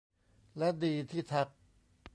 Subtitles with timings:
[0.57, 1.47] และดีที่ทัก